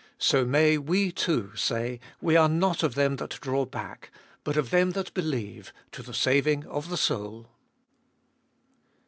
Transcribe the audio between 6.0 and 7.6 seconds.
the saving oi the soul.